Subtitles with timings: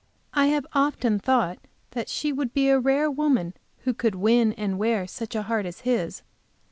[0.33, 1.59] I have often thought
[1.91, 5.67] that she would be a rare woman who could win and wear such a heart
[5.67, 6.23] as his.